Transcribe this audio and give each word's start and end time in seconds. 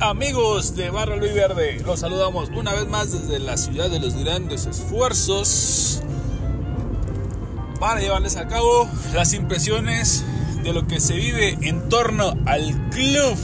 Amigos 0.00 0.76
de 0.76 0.90
Barra 0.90 1.16
Luis 1.16 1.34
Verde, 1.34 1.82
los 1.84 1.98
saludamos 2.00 2.50
una 2.54 2.72
vez 2.72 2.86
más 2.86 3.10
desde 3.10 3.40
la 3.40 3.56
ciudad 3.56 3.90
de 3.90 3.98
los 3.98 4.14
grandes 4.14 4.66
esfuerzos 4.66 6.02
para 7.80 8.00
llevarles 8.00 8.36
a 8.36 8.46
cabo 8.46 8.88
las 9.12 9.34
impresiones 9.34 10.24
de 10.62 10.72
lo 10.72 10.86
que 10.86 11.00
se 11.00 11.16
vive 11.16 11.58
en 11.62 11.88
torno 11.88 12.32
al 12.46 12.90
club 12.90 13.36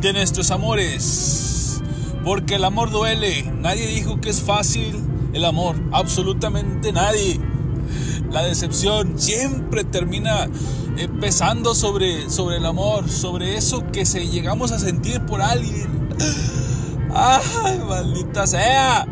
de 0.00 0.12
nuestros 0.12 0.52
amores. 0.52 1.82
Porque 2.24 2.54
el 2.54 2.64
amor 2.64 2.92
duele, 2.92 3.42
nadie 3.42 3.88
dijo 3.88 4.20
que 4.20 4.30
es 4.30 4.40
fácil 4.40 5.02
el 5.32 5.44
amor, 5.44 5.74
absolutamente 5.90 6.92
nadie. 6.92 7.40
La 8.30 8.44
decepción 8.44 9.18
siempre 9.18 9.82
termina 9.82 10.48
pesando 11.20 11.74
sobre, 11.74 12.30
sobre 12.30 12.56
el 12.56 12.66
amor, 12.66 13.08
sobre 13.08 13.56
eso 13.56 13.84
que 13.92 14.04
se 14.04 14.28
llegamos 14.28 14.72
a 14.72 14.78
sentir 14.78 15.20
por 15.22 15.40
alguien. 15.40 16.08
¡Ay, 17.14 17.80
maldita 17.86 18.46
sea! 18.46 19.06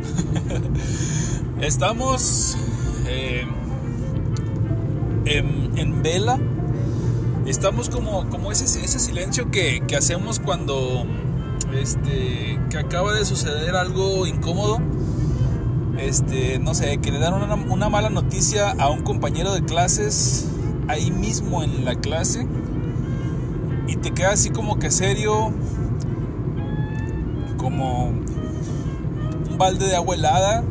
Estamos 1.61 2.56
eh, 3.06 3.47
en, 5.27 6.03
vela. 6.03 6.39
Estamos 7.47 7.91
como, 7.91 8.28
como 8.31 8.53
ese, 8.53 8.65
ese 8.65 8.98
silencio 8.98 9.51
que, 9.51 9.83
que 9.87 9.97
hacemos 9.97 10.39
cuando 10.39 11.05
este, 11.75 12.59
que 12.70 12.78
acaba 12.78 13.12
de 13.12 13.25
suceder 13.25 13.77
algo 13.77 14.27
incómodo 14.27 14.81
este, 16.01 16.59
no 16.59 16.75
sé, 16.75 16.98
que 16.98 17.12
le 17.12 17.19
dan 17.19 17.34
una, 17.70 17.89
mala 17.89 18.11
noticia 18.11 18.70
a 18.70 18.89
un 18.89 19.03
compañero 19.03 19.53
de 19.53 19.62
clases 19.62 20.47
ahí 20.91 21.11
mismo 21.11 21.62
en 21.62 21.85
la 21.85 21.95
clase 21.95 22.47
y 23.87 23.97
te 23.97 24.12
queda 24.12 24.33
así 24.33 24.51
como 24.51 24.78
que 24.78 24.91
serio, 24.91 25.53
como 27.56 28.09
un 28.09 29.59
balde 29.59 29.87
de 29.87 29.97
agua 29.97 30.14
helada, 30.14 30.64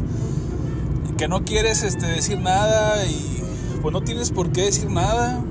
que 1.17 1.27
no 1.27 1.43
quieres 1.43 1.83
este, 1.83 2.05
decir 2.07 2.39
nada 2.39 3.05
y 3.05 3.43
pues 3.81 3.93
no 3.93 4.01
tienes 4.01 4.31
por 4.31 4.51
qué 4.51 4.65
decir 4.65 4.89
nada. 4.89 5.41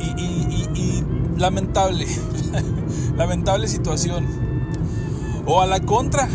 y 0.00 0.22
lamentable, 1.42 2.06
lamentable 3.16 3.68
situación. 3.68 4.26
O 5.44 5.60
a 5.60 5.66
la 5.66 5.80
contra, 5.80 6.28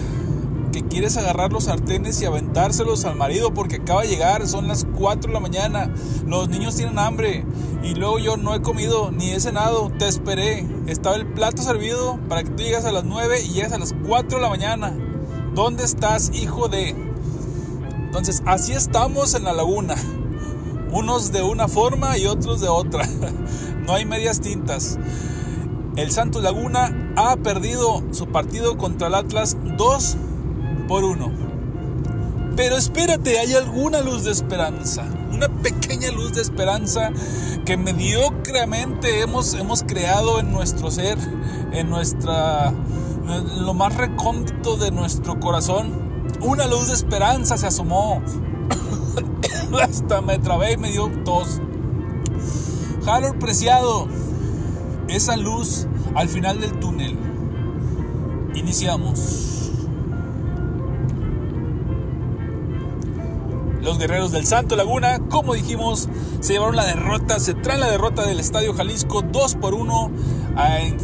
quieres 0.97 1.15
agarrar 1.17 1.53
los 1.53 1.65
sartenes 1.65 2.19
y 2.23 2.25
aventárselos 2.25 3.05
al 3.05 3.15
marido 3.15 3.53
porque 3.53 3.75
acaba 3.75 4.01
de 4.01 4.07
llegar, 4.07 4.47
son 4.47 4.67
las 4.67 4.87
4 4.97 5.27
de 5.27 5.33
la 5.35 5.39
mañana, 5.39 5.93
los 6.25 6.49
niños 6.49 6.75
tienen 6.75 6.97
hambre 6.97 7.45
y 7.83 7.93
luego 7.93 8.17
yo 8.17 8.35
no 8.35 8.55
he 8.55 8.63
comido 8.63 9.11
ni 9.11 9.29
he 9.29 9.39
cenado, 9.39 9.91
te 9.99 10.07
esperé, 10.07 10.65
estaba 10.87 11.15
el 11.15 11.27
plato 11.33 11.61
servido 11.61 12.17
para 12.27 12.41
que 12.41 12.49
tú 12.49 12.63
llegas 12.63 12.83
a 12.85 12.91
las 12.91 13.03
9 13.03 13.43
y 13.43 13.49
llegas 13.49 13.73
a 13.73 13.77
las 13.77 13.93
4 14.07 14.39
de 14.39 14.41
la 14.41 14.49
mañana. 14.49 14.97
¿Dónde 15.53 15.83
estás, 15.83 16.31
hijo 16.33 16.67
de? 16.67 16.95
Entonces, 18.05 18.41
así 18.47 18.73
estamos 18.73 19.35
en 19.35 19.43
la 19.43 19.53
laguna. 19.53 19.93
Unos 20.91 21.31
de 21.31 21.43
una 21.43 21.67
forma 21.67 22.17
y 22.17 22.25
otros 22.25 22.59
de 22.59 22.69
otra. 22.69 23.07
No 23.85 23.93
hay 23.93 24.05
medias 24.05 24.41
tintas. 24.41 24.97
El 25.95 26.11
Santos 26.11 26.43
Laguna 26.43 27.13
ha 27.15 27.37
perdido 27.37 28.03
su 28.11 28.27
partido 28.27 28.77
contra 28.77 29.07
el 29.07 29.15
Atlas 29.15 29.55
2 29.77 30.17
por 30.87 31.03
uno. 31.03 31.31
Pero 32.55 32.75
espérate, 32.75 33.37
hay 33.37 33.53
alguna 33.53 34.01
luz 34.01 34.23
de 34.23 34.31
esperanza, 34.31 35.05
una 35.31 35.47
pequeña 35.47 36.09
luz 36.11 36.33
de 36.33 36.41
esperanza 36.41 37.11
que 37.65 37.77
mediocremente 37.77 39.21
hemos, 39.21 39.53
hemos 39.53 39.83
creado 39.83 40.39
en 40.39 40.51
nuestro 40.51 40.89
ser, 40.89 41.19
en 41.71 41.89
nuestra, 41.89 42.69
en 42.69 43.65
lo 43.65 43.75
más 43.75 43.95
recóndito 43.95 44.75
de 44.77 44.89
nuestro 44.89 45.39
corazón. 45.39 46.07
Una 46.41 46.65
luz 46.65 46.87
de 46.87 46.93
esperanza 46.93 47.57
se 47.57 47.67
asomó. 47.67 48.23
Hasta 49.81 50.21
me 50.21 50.39
trabé 50.39 50.73
y 50.73 50.77
me 50.77 50.91
dio 50.91 51.11
tos. 51.23 51.61
Harold 53.05 53.39
Preciado, 53.39 54.07
esa 55.07 55.37
luz 55.37 55.85
al 56.15 56.27
final 56.27 56.59
del 56.59 56.79
túnel. 56.79 57.17
Iniciamos. 58.55 59.46
Los 63.87 63.99
guerreros 63.99 64.33
del 64.33 64.45
Santo 64.45 64.75
Laguna, 64.75 65.21
como 65.29 65.53
dijimos, 65.53 66.09
se 66.41 66.51
llevaron 66.51 66.75
la 66.75 66.83
derrota, 66.83 67.39
se 67.39 67.53
traen 67.53 67.79
la 67.79 67.89
derrota 67.89 68.27
del 68.27 68.41
Estadio 68.41 68.73
Jalisco 68.73 69.21
2 69.21 69.55
por 69.55 69.73
1 69.73 70.11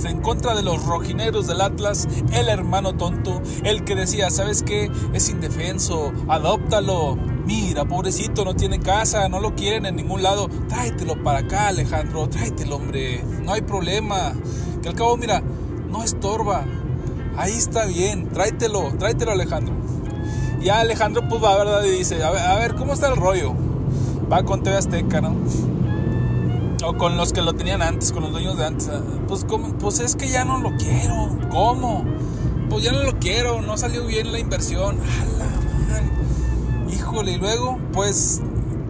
en 0.03 0.19
contra 0.19 0.53
de 0.53 0.63
los 0.63 0.83
rojineros 0.85 1.47
del 1.47 1.61
Atlas, 1.61 2.09
el 2.33 2.49
hermano 2.49 2.97
tonto, 2.97 3.41
el 3.63 3.85
que 3.85 3.95
decía, 3.95 4.29
¿sabes 4.29 4.63
qué? 4.63 4.91
Es 5.13 5.29
indefenso, 5.29 6.11
adóptalo. 6.27 7.15
Mira, 7.45 7.85
pobrecito, 7.85 8.43
no 8.43 8.53
tiene 8.53 8.81
casa, 8.81 9.29
no 9.29 9.39
lo 9.39 9.55
quieren 9.55 9.85
en 9.85 9.95
ningún 9.95 10.21
lado. 10.21 10.49
Tráetelo 10.67 11.23
para 11.23 11.39
acá, 11.39 11.69
Alejandro, 11.69 12.27
tráetelo, 12.27 12.75
hombre. 12.75 13.23
No 13.43 13.53
hay 13.53 13.61
problema. 13.61 14.33
Que 14.81 14.89
al 14.89 14.95
cabo, 14.95 15.15
mira, 15.15 15.41
no 15.89 16.03
estorba. 16.03 16.65
Ahí 17.37 17.53
está 17.53 17.85
bien, 17.85 18.27
tráetelo, 18.27 18.91
tráetelo, 18.99 19.31
Alejandro. 19.31 19.82
Ya 20.63 20.79
Alejandro 20.79 21.27
pues 21.27 21.43
va, 21.43 21.57
¿verdad? 21.57 21.83
Y 21.83 21.91
dice, 21.91 22.23
a 22.23 22.31
ver, 22.31 22.41
a 22.41 22.55
ver, 22.55 22.75
¿cómo 22.75 22.93
está 22.93 23.09
el 23.09 23.17
rollo? 23.17 23.53
Va 24.31 24.43
con 24.43 24.63
TV 24.63 24.77
Azteca, 24.77 25.19
¿no? 25.19 25.35
O 26.85 26.97
con 26.97 27.17
los 27.17 27.33
que 27.33 27.41
lo 27.41 27.53
tenían 27.53 27.81
antes, 27.81 28.13
con 28.13 28.23
los 28.23 28.31
dueños 28.31 28.57
de 28.57 28.65
antes. 28.65 28.89
Pues, 29.27 29.45
¿cómo? 29.45 29.73
pues 29.77 29.99
es 29.99 30.15
que 30.15 30.29
ya 30.29 30.45
no 30.45 30.59
lo 30.59 30.71
quiero. 30.77 31.37
¿Cómo? 31.49 32.05
Pues 32.69 32.83
ya 32.83 32.93
no 32.93 33.03
lo 33.03 33.19
quiero, 33.19 33.61
no 33.61 33.77
salió 33.77 34.05
bien 34.05 34.31
la 34.31 34.39
inversión. 34.39 34.97
Híjole, 36.89 37.33
y 37.33 37.37
luego, 37.37 37.77
pues, 37.91 38.41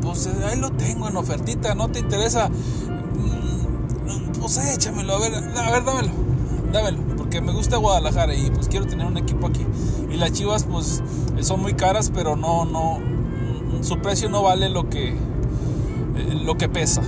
pues 0.02 0.30
ahí 0.48 0.60
lo 0.60 0.70
tengo 0.72 1.08
en 1.08 1.18
ofertita, 1.18 1.74
¿no 1.74 1.90
te 1.90 2.00
interesa? 2.00 2.50
Mm, 2.50 4.40
pues 4.40 4.58
échamelo, 4.58 5.16
a 5.16 5.20
ver, 5.20 5.34
a 5.36 5.72
ver, 5.72 5.84
dámelo, 5.84 6.10
dámelo 6.72 7.13
que 7.34 7.42
me 7.42 7.52
gusta 7.52 7.78
Guadalajara 7.78 8.36
y 8.36 8.52
pues 8.52 8.68
quiero 8.68 8.86
tener 8.86 9.08
un 9.08 9.18
equipo 9.18 9.48
aquí. 9.48 9.66
Y 10.12 10.18
las 10.18 10.34
Chivas 10.34 10.66
pues 10.66 11.02
son 11.42 11.64
muy 11.64 11.74
caras, 11.74 12.12
pero 12.14 12.36
no, 12.36 12.64
no, 12.64 13.00
su 13.82 13.98
precio 13.98 14.30
no 14.30 14.44
vale 14.44 14.70
lo 14.70 14.88
que, 14.88 15.10
eh, 15.10 15.16
lo 16.44 16.56
que 16.60 16.70
pesa. 16.70 17.02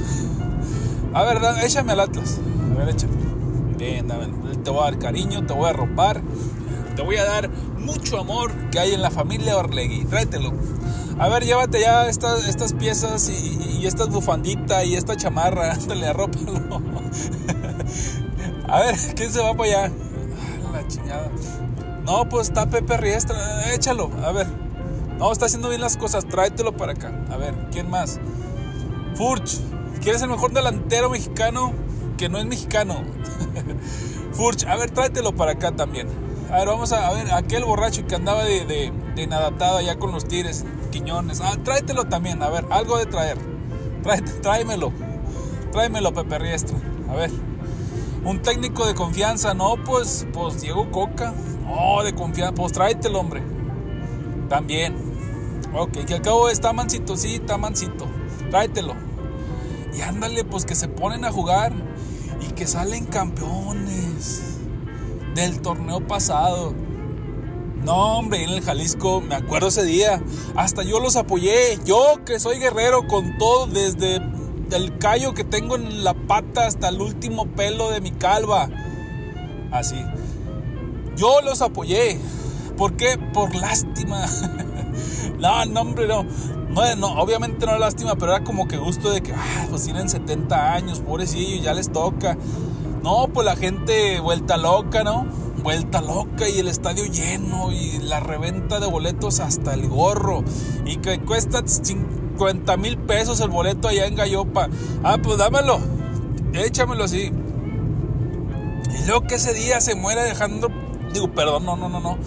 A 1.13 1.22
ver, 1.22 1.38
échame 1.63 1.91
al 1.91 2.00
Atlas. 2.00 2.40
A 2.72 2.80
ver, 2.80 2.90
échame. 2.90 3.13
Bien, 3.78 4.08
te 4.63 4.72
voy 4.72 4.80
a 4.80 4.84
dar 4.86 4.97
cariño, 4.97 5.46
te 5.46 5.53
voy 5.53 5.69
a 5.69 5.74
romper, 5.74 6.24
te 6.96 7.03
voy 7.03 7.18
a 7.18 7.25
dar 7.25 7.52
mucho 7.78 8.19
amor 8.19 8.52
que 8.72 8.80
hay 8.80 8.96
en 8.96 9.03
la 9.03 9.12
familia 9.12 9.56
Orlegui. 9.56 10.06
Tráetelo. 10.06 10.53
A 11.19 11.30
ver, 11.30 11.46
llévate 11.46 11.81
ya 11.81 12.09
estas, 12.09 12.47
estas 12.47 12.74
piezas 12.74 13.30
y, 13.30 13.80
y, 13.80 13.86
esta 13.86 14.06
bufandita 14.06 14.84
y 14.86 14.96
esta 14.96 15.16
chamarra. 15.16 15.74
Ándale, 15.74 16.07
arrópalo. 16.07 16.52
a 18.68 18.80
ver, 18.80 18.96
¿quién 19.16 19.31
se 19.31 19.40
va 19.40 19.53
para 19.53 19.69
allá? 19.69 20.04
No, 22.06 22.29
pues 22.29 22.50
está 22.50 22.69
Pepe 22.69 22.97
Riestra, 22.97 23.73
échalo, 23.73 24.12
a 24.23 24.31
ver. 24.31 24.47
No, 25.18 25.31
está 25.31 25.46
haciendo 25.46 25.69
bien 25.69 25.81
las 25.81 25.97
cosas, 25.97 26.25
tráetelo 26.25 26.75
para 26.75 26.91
acá. 26.91 27.25
A 27.31 27.38
ver, 27.38 27.56
¿quién 27.72 27.90
más? 27.90 28.19
Furch, 29.16 29.59
¿quieres 30.01 30.22
el 30.22 30.29
mejor 30.29 30.51
delantero 30.51 31.09
mexicano 31.09 31.74
que 32.18 32.29
no 32.29 32.38
es 32.38 32.45
mexicano? 32.45 33.03
Furch, 34.34 34.66
a 34.66 34.75
ver, 34.75 34.91
tráetelo 34.91 35.34
para 35.35 35.53
acá 35.53 35.72
también. 35.72 36.07
A 36.51 36.57
ver, 36.57 36.68
vamos 36.68 36.91
a, 36.91 37.12
ver, 37.13 37.34
aquel 37.34 37.63
borracho 37.66 38.06
que 38.06 38.16
andaba 38.16 38.44
de, 38.44 38.91
nadatado 39.28 39.78
allá 39.78 39.97
con 39.97 40.12
los 40.12 40.28
tires, 40.28 40.66
quiñones. 40.91 41.41
Ah, 41.41 41.56
tráetelo 41.63 42.06
también, 42.06 42.44
a 42.44 42.50
ver, 42.50 42.66
algo 42.69 42.98
de 42.98 43.06
traer. 43.06 43.38
tráemelo. 44.42 44.92
Tráemelo, 45.71 46.13
Pepe 46.13 46.39
Riestra. 46.39 46.77
A 47.09 47.15
ver. 47.15 47.55
Un 48.25 48.42
técnico 48.42 48.88
de 48.88 48.95
confianza, 48.95 49.54
no, 49.54 49.75
pues, 49.83 50.25
pues 50.33 50.60
Diego 50.60 50.89
Coca. 50.89 51.33
No, 51.63 52.04
de 52.04 52.16
confianza, 52.16 52.56
pues 52.56 52.74
tráetelo, 52.74 53.19
hombre. 53.19 53.44
También. 54.50 54.95
Ok, 55.75 56.06
que 56.06 56.16
al 56.16 56.22
cabo 56.22 56.50
está 56.50 56.74
mansito, 56.74 57.18
sí, 57.18 57.36
está 57.36 57.57
mansito. 57.57 58.07
Tráetelo. 58.50 58.95
Y 59.95 60.01
ándale, 60.01 60.44
pues 60.44 60.66
que 60.66 60.74
se 60.74 60.88
ponen 60.88 61.24
a 61.24 61.31
jugar 61.31 61.72
y 62.42 62.51
que 62.54 62.66
salen 62.66 63.06
campeones 63.06 64.57
del 65.36 65.62
torneo 65.62 66.00
pasado. 66.07 66.74
No, 67.83 68.18
hombre, 68.18 68.44
en 68.44 68.50
el 68.50 68.62
Jalisco, 68.62 69.21
me 69.21 69.36
acuerdo 69.36 69.68
ese 69.68 69.83
día. 69.83 70.19
Hasta 70.56 70.81
yo 70.81 71.00
los 71.00 71.16
apoyé. 71.16 71.78
Yo 71.86 72.25
que 72.25 72.39
soy 72.39 72.57
guerrero 72.57 73.06
con 73.07 73.38
todo, 73.38 73.68
desde 73.68 74.19
del 74.69 74.97
callo 74.97 75.33
que 75.33 75.44
tengo 75.44 75.75
en 75.75 76.03
la 76.03 76.13
pata 76.13 76.67
hasta 76.67 76.89
el 76.89 77.01
último 77.01 77.47
pelo 77.47 77.91
de 77.91 78.01
mi 78.01 78.12
calva. 78.12 78.69
Así. 79.71 79.95
Yo 81.15 81.41
los 81.41 81.62
apoyé. 81.62 82.19
¿Por 82.77 82.97
qué? 82.97 83.17
Por 83.33 83.56
lástima. 83.56 84.25
no, 85.39 85.65
no, 85.65 85.81
hombre, 85.81 86.07
no. 86.07 86.25
Obviamente 87.17 87.65
no 87.65 87.77
lástima, 87.77 88.15
pero 88.15 88.35
era 88.35 88.44
como 88.44 88.67
que 88.67 88.77
gusto 88.77 89.09
de 89.12 89.21
que, 89.21 89.31
ah, 89.33 89.67
pues 89.69 89.83
tienen 89.83 90.09
70 90.09 90.73
años, 90.73 91.00
pobrecillos, 91.00 91.63
ya 91.63 91.73
les 91.73 91.91
toca. 91.91 92.38
No, 93.01 93.27
pues 93.31 93.45
la 93.45 93.56
gente 93.56 94.19
vuelta 94.19 94.57
loca, 94.57 95.03
¿no? 95.03 95.25
Vuelta 95.63 96.01
loca 96.01 96.50
y 96.50 96.59
el 96.59 96.68
estadio 96.68 97.06
lleno 97.06 97.71
y 97.71 98.00
la 98.00 98.19
reventa 98.19 98.79
de 98.79 98.88
boletos 98.88 99.39
hasta 99.39 99.73
el 99.73 99.88
gorro. 99.88 100.44
Y 100.85 100.97
que 100.97 101.19
cuesta 101.21 101.59
50 102.35 102.77
mil 102.77 102.97
pesos 102.97 103.39
el 103.39 103.49
boleto 103.49 103.87
allá 103.87 104.05
en 104.05 104.15
Gallopa. 104.15 104.67
Ah, 105.03 105.17
pues 105.21 105.37
dámelo. 105.37 105.79
Échamelo 106.53 107.05
así. 107.05 107.31
Y 108.99 109.05
luego 109.07 109.25
que 109.27 109.35
ese 109.35 109.53
día 109.53 109.79
se 109.79 109.95
muere 109.95 110.21
dejando. 110.23 110.69
Digo, 111.13 111.31
perdón, 111.31 111.65
no, 111.65 111.77
no, 111.77 111.87
no, 111.87 111.99
no. 111.99 112.17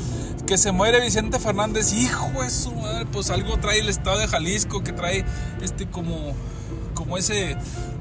Que 0.47 0.57
se 0.57 0.73
muere 0.73 1.01
Vicente 1.01 1.39
Fernández. 1.39 1.93
Hijo 1.93 2.43
de 2.43 2.51
su 2.51 2.73
madre. 2.73 3.07
Pues 3.13 3.31
algo 3.31 3.59
trae 3.59 3.81
el 3.81 3.89
estado 3.89 4.19
de 4.19 4.29
Jalisco. 4.29 4.83
Que 4.83 4.93
trae 4.93 5.25
este 5.61 5.87
como. 5.89 6.33
Como 6.95 7.19
ese. 7.19 7.57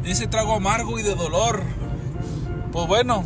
Ese 0.06 0.28
trago 0.28 0.54
amargo 0.54 0.98
y 1.00 1.04
de 1.04 1.16
dolor. 1.16 1.62
Pues 2.72 2.88
bueno. 2.88 3.24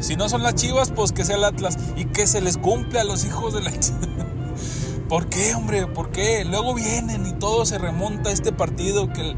Si 0.00 0.14
no 0.14 0.28
son 0.28 0.44
las 0.44 0.54
chivas, 0.54 0.92
pues 0.92 1.12
que 1.12 1.24
sea 1.24 1.36
el 1.36 1.44
Atlas. 1.44 1.76
Y 1.96 2.06
que 2.06 2.26
se 2.26 2.40
les 2.40 2.58
cumple 2.58 2.98
a 2.98 3.04
los 3.04 3.24
hijos 3.24 3.54
de 3.54 3.62
la. 3.62 3.70
¿Por 5.08 5.30
qué, 5.30 5.54
hombre? 5.54 5.86
¿Por 5.86 6.10
qué? 6.10 6.44
Luego 6.44 6.74
vienen 6.74 7.26
y 7.26 7.32
todo 7.32 7.64
se 7.64 7.78
remonta 7.78 8.28
a 8.28 8.32
este 8.32 8.52
partido 8.52 9.10
que 9.10 9.34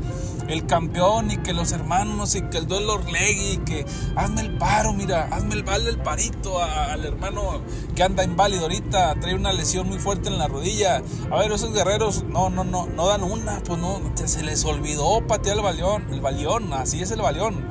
el, 0.48 0.66
campeón 0.66 1.30
y 1.30 1.36
que 1.36 1.52
los 1.52 1.70
hermanos 1.70 2.34
y 2.34 2.42
que 2.42 2.58
el 2.58 2.66
duelo 2.66 2.94
Orlegui 2.94 3.52
y 3.52 3.56
que 3.58 3.86
hazme 4.16 4.40
el 4.40 4.58
paro, 4.58 4.92
mira, 4.92 5.28
hazme 5.30 5.54
el 5.54 5.62
vale 5.62 5.88
el 5.88 5.98
parito 5.98 6.60
al 6.60 7.04
hermano 7.04 7.62
que 7.94 8.02
anda 8.02 8.24
inválido 8.24 8.62
ahorita, 8.62 9.14
trae 9.20 9.36
una 9.36 9.52
lesión 9.52 9.86
muy 9.86 10.00
fuerte 10.00 10.28
en 10.28 10.38
la 10.38 10.48
rodilla. 10.48 11.02
A 11.30 11.36
ver, 11.38 11.52
esos 11.52 11.72
guerreros 11.72 12.24
no, 12.24 12.50
no, 12.50 12.64
no, 12.64 12.86
no 12.86 13.06
dan 13.06 13.22
una, 13.22 13.62
pues 13.62 13.78
no, 13.78 14.00
se 14.16 14.42
les 14.42 14.64
olvidó 14.64 15.24
patear 15.24 15.58
el 15.58 15.62
baleón, 15.62 16.12
el 16.12 16.20
baleón, 16.20 16.72
así 16.72 17.00
es 17.00 17.12
el 17.12 17.22
baleón. 17.22 17.64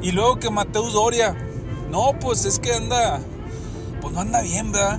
Y 0.00 0.12
luego 0.12 0.38
que 0.38 0.48
Mateus 0.48 0.94
Doria, 0.94 1.36
no, 1.90 2.18
pues 2.18 2.46
es 2.46 2.58
que 2.58 2.72
anda, 2.72 3.20
pues 4.00 4.14
no 4.14 4.20
anda 4.20 4.40
bien, 4.40 4.72
¿verdad? 4.72 4.98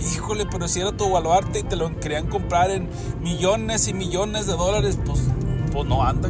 Híjole, 0.00 0.46
pero 0.46 0.68
si 0.68 0.80
era 0.80 0.92
tu 0.92 1.10
baluarte 1.10 1.60
y 1.60 1.62
te 1.62 1.76
lo 1.76 1.98
querían 2.00 2.26
comprar 2.26 2.70
en 2.70 2.88
millones 3.20 3.88
y 3.88 3.94
millones 3.94 4.46
de 4.46 4.52
dólares, 4.52 4.98
pues, 5.04 5.22
pues 5.72 5.86
no 5.86 6.02
anda. 6.02 6.28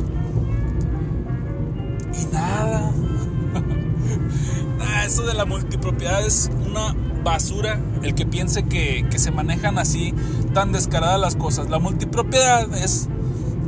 Y 2.18 2.32
nada. 2.32 2.90
nada, 4.78 5.04
eso 5.04 5.22
de 5.22 5.34
la 5.34 5.44
multipropiedad 5.44 6.24
es 6.24 6.50
una 6.66 6.94
basura 7.22 7.78
el 8.02 8.14
que 8.14 8.26
piense 8.26 8.64
que, 8.64 9.06
se 9.16 9.30
manejan 9.30 9.78
así 9.78 10.14
tan 10.54 10.72
descaradas 10.72 11.20
las 11.20 11.36
cosas. 11.36 11.68
La 11.70 11.78
multipropiedad 11.78 12.72
es 12.74 13.08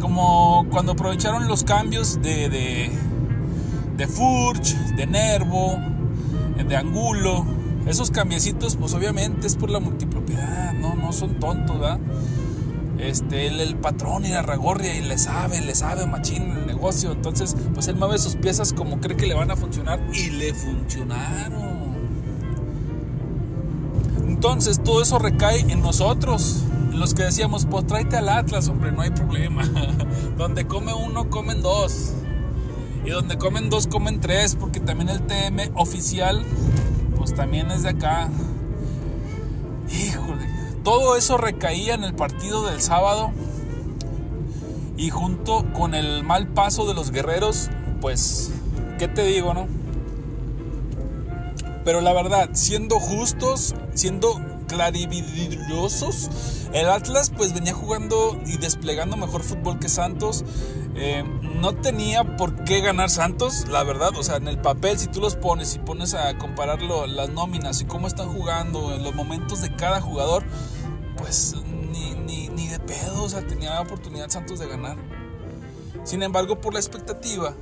como 0.01 0.67
cuando 0.71 0.93
aprovecharon 0.93 1.47
los 1.49 1.63
cambios 1.63 2.21
de, 2.23 2.49
de, 2.49 2.91
de 3.97 4.09
Furch, 4.09 4.75
de 4.97 5.07
Nervo, 5.07 5.79
de 6.67 6.77
Angulo 6.77 7.45
esos 7.87 8.11
cambiecitos, 8.11 8.77
pues 8.77 8.95
obviamente 8.95 9.47
es 9.47 9.57
por 9.57 9.71
la 9.71 9.81
multipropiedad, 9.81 10.73
no, 10.75 10.95
no 10.95 11.13
son 11.13 11.39
tontos, 11.41 11.79
¿verdad? 11.79 11.99
Este, 12.99 13.49
el, 13.49 13.77
patrón 13.77 14.25
y 14.25 14.29
la 14.29 14.43
ragorria 14.43 14.95
y 14.95 15.03
le 15.03 15.19
sabe, 15.19 15.61
le 15.61 15.75
sabe 15.75 16.07
machín 16.07 16.53
el 16.53 16.67
negocio. 16.67 17.11
Entonces, 17.11 17.57
pues 17.75 17.89
él 17.89 17.97
mueve 17.97 18.17
sus 18.19 18.37
piezas 18.37 18.73
como 18.73 19.01
cree 19.01 19.17
que 19.17 19.27
le 19.27 19.35
van 19.35 19.51
a 19.51 19.57
funcionar 19.57 20.01
y 20.15 20.31
le 20.31 20.55
funcionaron. 20.55 21.83
Entonces, 24.29 24.81
todo 24.85 25.03
eso 25.03 25.19
recae 25.19 25.61
en 25.61 25.83
nosotros, 25.83 26.63
los 26.93 27.15
que 27.15 27.25
decíamos, 27.25 27.67
pues 27.67 27.87
tráete 27.87 28.17
al 28.17 28.29
Atlas, 28.29 28.69
hombre, 28.69 28.93
no 28.93 29.03
hay 29.03 29.11
problema. 29.11 29.65
donde 30.39 30.67
come 30.67 30.95
uno, 30.95 31.29
comen 31.29 31.61
dos. 31.61 32.13
Y 33.05 33.11
donde 33.11 33.37
comen 33.37 33.69
dos, 33.69 33.89
comen 33.89 34.21
tres, 34.21 34.55
porque 34.55 34.79
también 34.79 35.09
el 35.09 35.23
TM 35.23 35.73
oficial 35.75 36.45
pues 37.23 37.37
también 37.37 37.71
es 37.71 37.85
de 37.85 37.91
acá. 37.91 38.29
Híjole, 39.89 40.45
todo 40.83 41.15
eso 41.17 41.37
recaía 41.37 41.95
en 41.95 42.03
el 42.03 42.15
partido 42.15 42.67
del 42.67 42.81
sábado 42.81 43.31
y 44.97 45.11
junto 45.11 45.65
con 45.73 45.95
el 45.95 46.25
mal 46.25 46.49
paso 46.49 46.85
de 46.85 46.95
los 46.95 47.13
guerreros, 47.13 47.71
pues, 48.01 48.51
¿qué 48.99 49.07
te 49.07 49.23
digo, 49.23 49.55
no? 49.55 49.69
Pero 51.85 52.01
la 52.01 52.13
verdad, 52.13 52.51
siendo 52.55 52.99
justos, 52.99 53.77
siendo 53.95 54.41
clarividiosos, 54.73 56.31
el 56.73 56.89
Atlas 56.89 57.31
pues 57.37 57.53
venía 57.53 57.75
jugando 57.75 58.41
y 58.47 58.57
desplegando 58.57 59.17
mejor 59.17 59.43
fútbol 59.43 59.79
que 59.79 59.89
Santos. 59.89 60.45
Eh, 60.95 61.25
no 61.61 61.75
tenía 61.75 62.37
por 62.37 62.65
qué 62.65 62.81
ganar 62.81 63.11
Santos, 63.11 63.69
la 63.69 63.85
verdad. 63.85 64.13
O 64.19 64.23
sea, 64.23 64.37
en 64.37 64.49
el 64.49 64.59
papel, 64.59 64.99
si 64.99 65.09
tú 65.09 65.21
los 65.21 65.37
pones 65.37 65.75
y 65.75 65.79
pones 65.79 66.15
a 66.15 66.39
compararlo, 66.39 67.07
las 67.07 67.29
nóminas 67.29 67.81
y 67.83 67.85
cómo 67.85 68.07
están 68.07 68.29
jugando, 68.29 68.95
en 68.95 69.03
los 69.03 69.15
momentos 69.15 69.61
de 69.61 69.75
cada 69.75 70.01
jugador, 70.01 70.43
pues 71.19 71.55
ni, 71.93 72.15
ni, 72.15 72.49
ni 72.49 72.69
de 72.69 72.79
pedo, 72.79 73.25
o 73.25 73.29
sea, 73.29 73.47
tenía 73.47 73.81
oportunidad 73.81 74.31
Santos 74.31 74.59
de 74.59 74.69
ganar. 74.69 74.97
Sin 76.05 76.23
embargo, 76.23 76.61
por 76.61 76.73
la 76.73 76.81
expectativa 76.81 77.55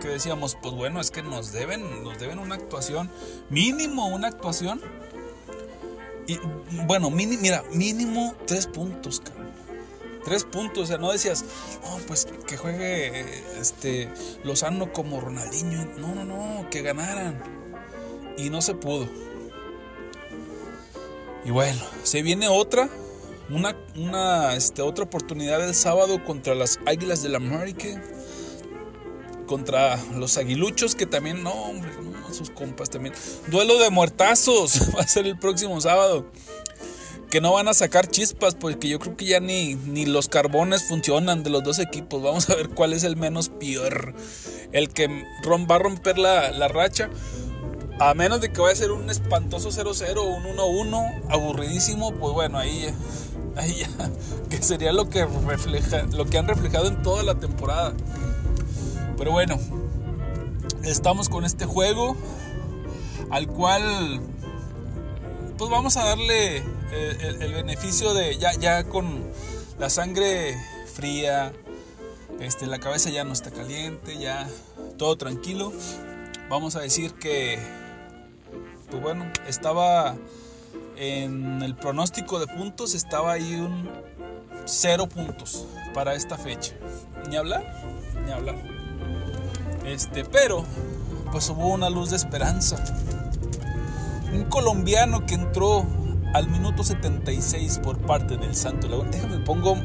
que 0.00 0.08
decíamos, 0.08 0.56
pues 0.60 0.74
bueno, 0.74 1.00
es 1.00 1.12
que 1.12 1.22
nos 1.22 1.52
deben, 1.52 2.02
nos 2.02 2.18
deben 2.18 2.40
una 2.40 2.56
actuación, 2.56 3.08
mínimo 3.50 4.08
una 4.08 4.28
actuación. 4.28 4.80
Y 6.26 6.38
bueno, 6.86 7.10
mira, 7.10 7.64
mínimo 7.72 8.34
tres 8.46 8.66
puntos, 8.66 9.20
cabrón. 9.20 9.52
Tres 10.24 10.44
puntos, 10.44 10.84
o 10.84 10.86
sea, 10.86 10.98
no 10.98 11.10
decías, 11.10 11.44
no, 11.82 11.98
pues 12.06 12.28
que 12.46 12.56
juegue 12.56 13.42
este 13.60 14.08
Lozano 14.44 14.92
como 14.92 15.20
Ronaldinho. 15.20 15.84
No, 15.98 16.14
no, 16.14 16.24
no, 16.24 16.70
que 16.70 16.82
ganaran. 16.82 17.42
Y 18.38 18.48
no 18.48 18.62
se 18.62 18.74
pudo. 18.74 19.08
Y 21.44 21.50
bueno, 21.50 21.80
se 22.04 22.22
viene 22.22 22.46
otra, 22.46 22.88
una, 23.50 23.76
una 23.96 24.54
este, 24.54 24.80
otra 24.80 25.04
oportunidad 25.04 25.66
el 25.66 25.74
sábado 25.74 26.22
contra 26.24 26.54
las 26.54 26.78
Águilas 26.86 27.22
del 27.22 27.32
la 27.32 27.38
América. 27.38 27.88
Contra 29.46 29.98
los 30.14 30.38
aguiluchos, 30.38 30.94
que 30.94 31.04
también, 31.04 31.42
no, 31.42 31.50
hombre, 31.50 31.90
no, 32.00 32.11
sus 32.32 32.50
compas 32.50 32.90
también. 32.90 33.14
Duelo 33.48 33.78
de 33.78 33.90
muertazos 33.90 34.94
va 34.96 35.02
a 35.02 35.08
ser 35.08 35.26
el 35.26 35.38
próximo 35.38 35.80
sábado 35.80 36.26
que 37.32 37.40
no 37.40 37.54
van 37.54 37.66
a 37.66 37.72
sacar 37.72 38.08
chispas, 38.08 38.54
porque 38.54 38.90
yo 38.90 38.98
creo 38.98 39.16
que 39.16 39.24
ya 39.24 39.40
ni, 39.40 39.74
ni 39.74 40.04
los 40.04 40.28
carbones 40.28 40.84
funcionan 40.84 41.42
de 41.42 41.48
los 41.48 41.64
dos 41.64 41.78
equipos. 41.78 42.22
Vamos 42.22 42.50
a 42.50 42.54
ver 42.54 42.68
cuál 42.68 42.92
es 42.92 43.04
el 43.04 43.16
menos 43.16 43.48
peor. 43.48 44.14
El 44.72 44.90
que 44.90 45.08
va 45.08 45.74
a 45.74 45.78
romper 45.78 46.18
la, 46.18 46.68
racha. 46.68 47.08
A 47.98 48.12
menos 48.12 48.42
de 48.42 48.52
que 48.52 48.60
vaya 48.60 48.74
a 48.74 48.76
ser 48.76 48.90
un 48.90 49.08
espantoso 49.08 49.70
0-0 49.70 50.18
o 50.18 50.24
un 50.24 50.44
1-1 50.44 51.22
aburridísimo, 51.30 52.12
pues 52.12 52.34
bueno, 52.34 52.58
ahí, 52.58 52.94
ahí 53.56 53.76
ya, 53.76 54.10
que 54.50 54.62
sería 54.62 54.92
lo 54.92 55.08
que 55.08 55.24
refleja, 55.24 56.02
lo 56.12 56.26
que 56.26 56.36
han 56.36 56.46
reflejado 56.46 56.86
en 56.88 57.00
toda 57.00 57.22
la 57.22 57.36
temporada. 57.36 57.94
Pero 59.16 59.30
bueno, 59.30 59.58
estamos 60.84 61.28
con 61.28 61.44
este 61.44 61.66
juego 61.66 62.16
al 63.30 63.46
cual 63.46 64.20
pues 65.56 65.70
vamos 65.70 65.96
a 65.96 66.04
darle 66.04 66.58
eh, 66.58 67.36
el, 67.40 67.52
beneficio 67.52 68.14
de 68.14 68.36
ya, 68.36 68.52
ya 68.54 68.84
con 68.84 69.22
la 69.78 69.90
sangre 69.90 70.56
fría, 70.92 71.52
este, 72.40 72.66
la 72.66 72.78
cabeza 72.78 73.10
ya 73.10 73.24
no 73.24 73.32
está 73.32 73.50
caliente, 73.50 74.18
ya 74.18 74.48
todo 74.98 75.16
tranquilo. 75.16 75.72
Vamos 76.48 76.76
a 76.76 76.80
decir 76.80 77.14
que, 77.14 77.58
pues 78.90 79.02
bueno, 79.02 79.30
estaba 79.46 80.16
en 80.96 81.62
el 81.62 81.74
pronóstico 81.74 82.38
de 82.38 82.46
puntos, 82.46 82.94
estaba 82.94 83.32
ahí 83.32 83.54
un 83.54 83.88
cero 84.64 85.08
puntos 85.08 85.66
para 85.94 86.14
esta 86.14 86.36
fecha. 86.36 86.74
Ni 87.28 87.36
hablar, 87.36 87.64
ni 88.26 88.32
hablar. 88.32 88.71
Este, 89.92 90.24
pero, 90.24 90.64
pues 91.30 91.50
hubo 91.50 91.68
una 91.68 91.90
luz 91.90 92.08
de 92.08 92.16
esperanza. 92.16 92.82
Un 94.32 94.44
colombiano 94.44 95.26
que 95.26 95.34
entró 95.34 95.84
al 96.32 96.48
minuto 96.48 96.82
76 96.82 97.80
por 97.80 97.98
parte 97.98 98.38
del 98.38 98.54
Santo 98.54 98.88
Laguna. 98.88 99.10
Déjame 99.10 99.40
pongo 99.40 99.76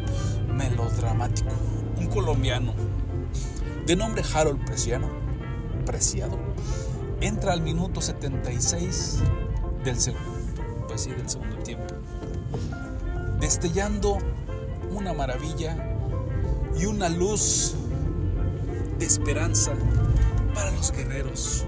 melodramático. 0.48 1.50
Un 1.98 2.08
colombiano 2.08 2.74
de 3.86 3.98
nombre 3.98 4.24
Harold 4.34 4.64
Preciado, 4.66 5.10
Preciado 5.86 6.38
entra 7.20 7.52
al 7.52 7.62
minuto 7.62 8.00
76 8.00 9.20
del 9.84 10.00
segundo, 10.00 10.40
pues 10.88 11.02
sí, 11.02 11.10
del 11.10 11.30
segundo 11.30 11.58
tiempo, 11.58 11.96
destellando 13.40 14.20
una 14.92 15.14
maravilla 15.14 15.76
y 16.80 16.86
una 16.86 17.10
luz 17.10 17.76
de 18.98 19.06
esperanza 19.06 19.74
para 20.54 20.72
los 20.72 20.92
guerreros 20.92 21.66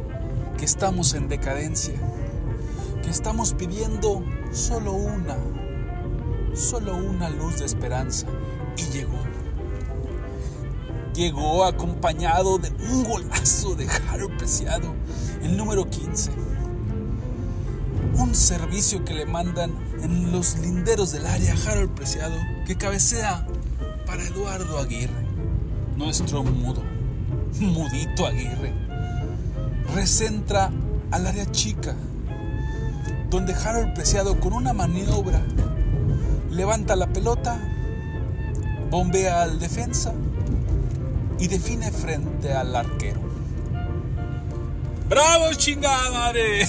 que 0.57 0.65
estamos 0.65 1.13
en 1.13 1.29
decadencia, 1.29 1.93
que 3.03 3.09
estamos 3.09 3.53
pidiendo 3.53 4.23
solo 4.51 4.93
una, 4.93 5.37
solo 6.53 6.97
una 6.97 7.29
luz 7.29 7.59
de 7.59 7.65
esperanza. 7.65 8.27
Y 8.75 8.83
llegó. 8.91 9.19
Llegó 11.13 11.65
acompañado 11.65 12.57
de 12.57 12.71
un 12.91 13.03
golazo 13.03 13.75
de 13.75 13.87
Jaro 13.87 14.29
Preciado. 14.37 14.93
el 15.43 15.55
número 15.55 15.89
15. 15.89 16.31
Un 18.15 18.35
servicio 18.35 19.05
que 19.05 19.13
le 19.13 19.25
mandan 19.25 19.71
en 20.01 20.31
los 20.31 20.57
linderos 20.59 21.11
del 21.11 21.25
área 21.25 21.55
Harold 21.65 21.91
Preciado 21.91 22.35
que 22.65 22.75
cabecea 22.75 23.45
para 24.05 24.23
Eduardo 24.23 24.77
Aguirre, 24.77 25.25
nuestro 25.95 26.43
mudo, 26.43 26.83
mudito 27.59 28.25
Aguirre. 28.25 28.73
Recentra 29.93 30.71
al 31.11 31.27
área 31.27 31.51
chica, 31.51 31.95
donde 33.29 33.53
Harold 33.53 33.93
Preciado 33.93 34.39
con 34.39 34.53
una 34.53 34.73
maniobra 34.73 35.41
levanta 36.51 36.95
la 36.95 37.07
pelota, 37.07 37.59
bombea 38.89 39.43
al 39.43 39.59
defensa 39.59 40.13
y 41.39 41.47
define 41.47 41.91
frente 41.91 42.53
al 42.53 42.75
arquero. 42.75 43.21
¡Bravo, 45.07 45.53
chingada 45.55 46.11
madre! 46.11 46.67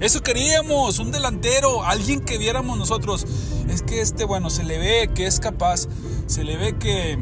Eso 0.00 0.22
queríamos, 0.22 0.98
un 0.98 1.12
delantero, 1.12 1.84
alguien 1.84 2.20
que 2.20 2.38
viéramos 2.38 2.78
nosotros. 2.78 3.26
Es 3.68 3.82
que 3.82 4.00
este, 4.00 4.24
bueno, 4.24 4.50
se 4.50 4.64
le 4.64 4.78
ve 4.78 5.10
que 5.14 5.26
es 5.26 5.40
capaz, 5.40 5.88
se 6.26 6.42
le 6.42 6.56
ve 6.56 6.76
que 6.78 7.18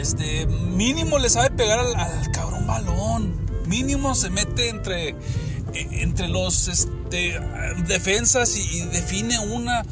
este 0.00 0.46
mínimo 0.46 1.18
le 1.18 1.28
sabe 1.28 1.50
pegar 1.50 1.78
al, 1.78 2.30
cabrón 2.32 2.66
balón. 2.66 3.46
Mínimo 3.66 4.14
se 4.14 4.30
mete 4.30 4.68
entre 4.68 5.14
entre 5.74 6.28
los 6.28 6.68
este, 6.68 7.38
defensas 7.86 8.56
y 8.56 8.80
define 8.86 9.38
una. 9.38 9.82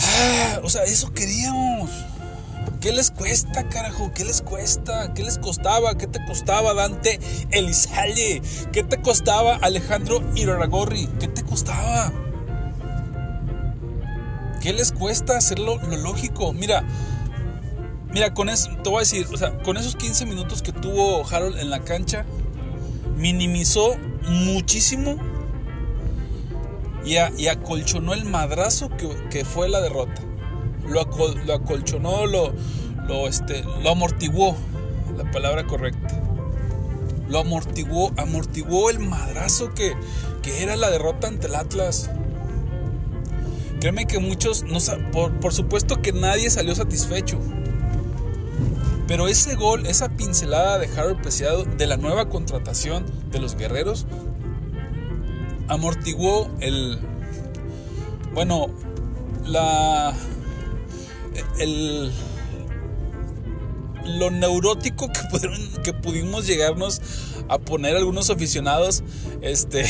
Ah, 0.00 0.60
o 0.62 0.70
sea, 0.70 0.84
eso 0.84 1.12
queríamos. 1.12 1.90
¿Qué 2.80 2.92
les 2.92 3.10
cuesta, 3.10 3.68
carajo? 3.68 4.12
¿Qué 4.14 4.24
les 4.24 4.40
cuesta? 4.40 5.12
¿Qué 5.14 5.24
les 5.24 5.38
costaba? 5.38 5.96
¿Qué 5.96 6.06
te 6.06 6.24
costaba 6.24 6.74
Dante 6.74 7.18
Elizalde? 7.50 8.40
¿Qué 8.72 8.84
te 8.84 9.00
costaba 9.00 9.56
Alejandro 9.56 10.22
Iraragorri? 10.36 11.08
¿Qué 11.18 11.26
te 11.26 11.42
costaba? 11.42 12.12
¿Qué 14.60 14.72
les 14.72 14.92
cuesta 14.92 15.36
hacerlo 15.36 15.78
lo 15.78 15.96
lógico? 15.96 16.52
Mira, 16.52 16.84
mira, 18.18 18.34
con 18.34 18.48
eso, 18.48 18.68
te 18.82 18.90
voy 18.90 18.96
a 18.96 19.00
decir, 19.00 19.28
o 19.32 19.36
sea, 19.36 19.56
con 19.58 19.76
esos 19.76 19.94
15 19.94 20.26
minutos 20.26 20.60
que 20.60 20.72
tuvo 20.72 21.24
Harold 21.24 21.56
en 21.60 21.70
la 21.70 21.84
cancha, 21.84 22.24
minimizó 23.16 23.96
muchísimo 24.28 25.18
y, 27.04 27.16
acolchonó 27.46 28.14
el 28.14 28.24
madrazo 28.24 28.90
que, 29.30 29.44
fue 29.44 29.68
la 29.68 29.80
derrota 29.80 30.20
lo, 30.88 31.00
acolchonó, 31.54 32.26
lo, 32.26 32.52
lo, 33.06 33.28
este, 33.28 33.62
lo 33.84 33.90
amortiguó, 33.90 34.56
la 35.16 35.30
palabra 35.30 35.64
correcta. 35.64 36.20
Lo 37.28 37.38
amortiguó, 37.38 38.12
amortiguó 38.16 38.90
el 38.90 38.98
madrazo 38.98 39.74
que, 39.74 39.94
que 40.42 40.64
era 40.64 40.74
la 40.74 40.90
derrota 40.90 41.28
ante 41.28 41.46
el 41.46 41.54
Atlas. 41.54 42.10
Créeme 43.78 44.06
que 44.06 44.18
muchos, 44.18 44.64
no, 44.64 44.78
por, 45.12 45.38
por 45.38 45.54
supuesto 45.54 46.02
que 46.02 46.12
nadie 46.12 46.50
salió 46.50 46.74
satisfecho. 46.74 47.38
Pero 49.08 49.26
ese 49.26 49.54
gol, 49.54 49.86
esa 49.86 50.10
pincelada 50.10 50.78
de 50.78 50.86
Harold 50.86 51.22
Preciado 51.22 51.64
de 51.64 51.86
la 51.86 51.96
nueva 51.96 52.28
contratación 52.28 53.06
de 53.30 53.40
los 53.40 53.56
guerreros, 53.56 54.06
amortiguó 55.66 56.50
el. 56.60 56.98
Bueno, 58.34 58.66
la, 59.46 60.14
el, 61.58 62.12
lo 64.04 64.30
neurótico 64.30 65.08
que, 65.08 65.20
que 65.82 65.92
pudimos 65.94 66.46
llegarnos 66.46 67.00
a 67.48 67.58
poner 67.58 67.96
algunos 67.96 68.28
aficionados, 68.28 69.02
este, 69.40 69.86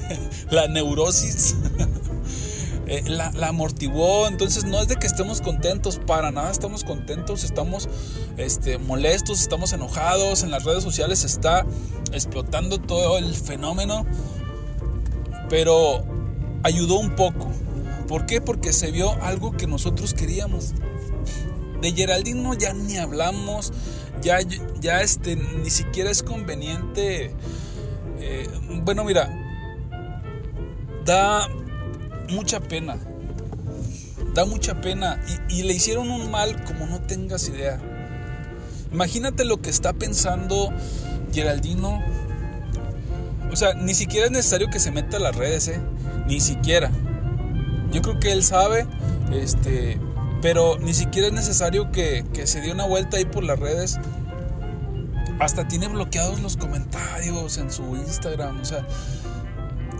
la 0.50 0.66
neurosis. 0.68 1.56
Eh, 2.92 3.04
la, 3.06 3.32
amortiguó, 3.48 4.28
entonces 4.28 4.64
no 4.64 4.78
es 4.78 4.86
de 4.86 4.96
que 4.96 5.06
estemos 5.06 5.40
contentos, 5.40 5.98
para 5.98 6.30
nada 6.30 6.50
estamos 6.50 6.84
contentos, 6.84 7.42
estamos 7.42 7.88
este, 8.36 8.76
molestos, 8.76 9.40
estamos 9.40 9.72
enojados, 9.72 10.42
en 10.42 10.50
las 10.50 10.64
redes 10.64 10.82
sociales 10.82 11.24
está 11.24 11.64
explotando 12.12 12.76
todo 12.76 13.16
el 13.16 13.34
fenómeno, 13.34 14.04
pero 15.48 16.04
ayudó 16.64 16.98
un 16.98 17.16
poco. 17.16 17.50
¿Por 18.08 18.26
qué? 18.26 18.42
Porque 18.42 18.74
se 18.74 18.90
vio 18.90 19.12
algo 19.22 19.52
que 19.52 19.66
nosotros 19.66 20.12
queríamos. 20.12 20.74
De 21.80 21.92
Geraldino 21.92 22.52
ya 22.52 22.74
ni 22.74 22.98
hablamos, 22.98 23.72
ya, 24.20 24.40
ya 24.80 25.00
este, 25.00 25.36
ni 25.36 25.70
siquiera 25.70 26.10
es 26.10 26.22
conveniente. 26.22 27.34
Eh, 28.18 28.50
bueno, 28.84 29.02
mira, 29.04 29.30
da 31.06 31.48
mucha 32.32 32.60
pena, 32.60 32.96
da 34.34 34.44
mucha 34.44 34.80
pena 34.80 35.20
y, 35.48 35.62
le 35.62 35.74
hicieron 35.74 36.10
un 36.10 36.30
mal 36.30 36.64
como 36.64 36.86
no 36.86 37.00
tengas 37.00 37.48
idea. 37.48 37.78
Imagínate 38.92 39.44
lo 39.44 39.60
que 39.60 39.70
está 39.70 39.92
pensando 39.92 40.72
Geraldino. 41.32 42.02
O 43.50 43.56
sea, 43.56 43.74
ni 43.74 43.94
siquiera 43.94 44.26
es 44.26 44.32
necesario 44.32 44.68
que 44.70 44.80
se 44.80 44.90
meta 44.90 45.18
a 45.18 45.20
las 45.20 45.36
redes, 45.36 45.68
¿eh? 45.68 45.80
Ni 46.26 46.40
siquiera. 46.40 46.90
Yo 47.92 48.00
creo 48.00 48.18
que 48.18 48.32
él 48.32 48.42
sabe, 48.42 48.86
este, 49.32 50.00
pero 50.40 50.78
ni 50.78 50.94
siquiera 50.94 51.28
es 51.28 51.34
necesario 51.34 51.92
que, 51.92 52.24
se 52.44 52.60
dé 52.60 52.72
una 52.72 52.86
vuelta 52.86 53.18
ahí 53.18 53.24
por 53.24 53.44
las 53.44 53.58
redes. 53.58 53.98
Hasta 55.38 55.68
tiene 55.68 55.88
bloqueados 55.88 56.40
los 56.40 56.56
comentarios 56.56 57.58
en 57.58 57.70
su 57.70 57.82
Instagram. 57.96 58.60
O 58.60 58.64
sea, 58.64 58.86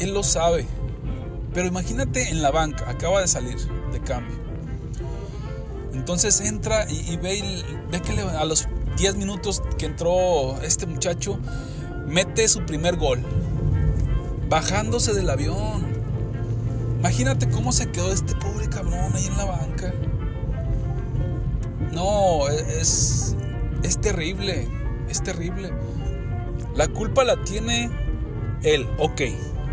él 0.01 0.15
lo 0.15 0.23
sabe. 0.23 0.67
Pero 1.55 1.67
imagínate 1.67 2.31
en 2.31 2.43
la 2.43 2.51
banca, 2.51 2.89
acaba 2.89 3.21
de 3.21 3.29
salir 3.29 3.59
de 3.93 4.01
cambio. 4.01 4.37
Entonces 5.93 6.41
entra 6.41 6.91
y, 6.91 7.17
ve, 7.17 7.63
ve, 7.91 8.01
que 8.01 8.19
a 8.21 8.45
los 8.45 8.69
10 8.97 9.17
minutos 9.17 9.63
que 9.79 9.87
entró 9.87 10.61
este 10.63 10.87
muchacho, 10.87 11.39
mete 12.07 12.49
su 12.49 12.65
primer 12.65 12.97
gol. 12.97 13.21
Bajándose 14.49 15.13
del 15.13 15.29
avión. 15.31 15.93
Imagínate 16.99 17.49
cómo 17.51 17.73
se 17.73 17.91
quedó 17.91 18.13
este 18.13 18.35
pobre 18.37 18.69
cabrón 18.69 19.13
ahí 19.15 19.27
en 19.27 19.37
la 19.37 19.45
banca. 19.45 19.93
No, 21.93 22.49
es, 22.49 23.37
es 23.83 24.01
terrible, 24.01 24.69
es 25.09 25.23
terrible. 25.23 25.71
La 26.75 26.89
culpa 26.89 27.25
la 27.25 27.43
tiene 27.45 27.91
él, 28.63 28.89
ok. 28.99 29.21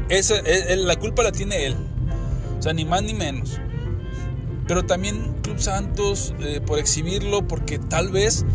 Esa, 0.09 0.35
la 0.75 0.95
culpa 0.97 1.23
la 1.23 1.31
tiene 1.31 1.65
él. 1.65 1.75
O 2.57 2.61
sea, 2.61 2.73
ni 2.73 2.85
más 2.85 3.03
ni 3.03 3.13
menos. 3.13 3.59
Pero 4.67 4.85
también 4.85 5.35
Club 5.41 5.59
Santos, 5.59 6.33
eh, 6.41 6.61
por 6.61 6.77
exhibirlo, 6.77 7.47
porque 7.47 7.79
tal 7.79 8.09
vez 8.09 8.45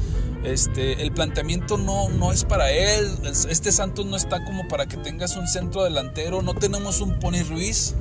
este, 0.45 1.03
el 1.03 1.13
planteamiento 1.13 1.77
no, 1.77 2.09
no 2.11 2.33
es 2.33 2.45
para 2.45 2.71
él. 2.71 3.09
Este 3.49 3.73
Santos 3.73 4.07
no 4.07 4.17
está 4.17 4.45
como 4.45 4.69
para 4.69 4.87
que 4.87 4.97
tengas 4.97 5.37
un 5.37 5.49
centro 5.49 5.85
delantero. 5.85 6.43
No 6.43 6.55
tenemos 6.55 7.01
un 7.01 7.19
Pony 7.19 7.43
Ruiz. 7.49 7.95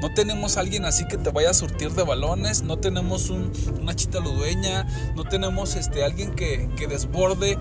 No 0.00 0.14
tenemos 0.14 0.56
alguien 0.56 0.84
así 0.84 1.06
que 1.08 1.16
te 1.16 1.30
vaya 1.30 1.50
a 1.50 1.54
surtir 1.54 1.90
de 1.90 2.04
balones, 2.04 2.62
no 2.62 2.78
tenemos 2.78 3.30
una 3.30 3.96
chita 3.96 4.20
ludueña, 4.20 4.86
no 5.16 5.24
tenemos 5.24 5.74
este, 5.74 6.04
alguien 6.04 6.34
que, 6.36 6.68
desborde 6.88 7.58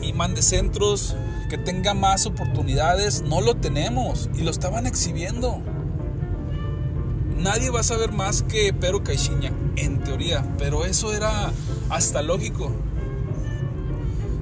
y, 0.00 0.12
mande 0.12 0.42
centros, 0.42 1.16
que 1.52 1.58
tenga 1.58 1.92
más 1.92 2.24
oportunidades, 2.24 3.20
no 3.20 3.42
lo 3.42 3.54
tenemos 3.54 4.30
y 4.34 4.40
lo 4.40 4.50
estaban 4.50 4.86
exhibiendo. 4.86 5.60
Nadie 7.36 7.68
va 7.68 7.80
a 7.80 7.82
saber 7.82 8.10
más 8.10 8.40
que 8.40 8.72
Pedro 8.72 9.04
Caixinha, 9.04 9.52
en 9.76 10.00
teoría, 10.00 10.46
pero 10.56 10.86
eso 10.86 11.12
era 11.12 11.52
hasta 11.90 12.22
lógico. 12.22 12.72